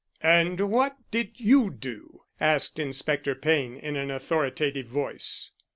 [0.23, 5.51] "And what did you do?" asked Inspector Payne, in an authoritative voice.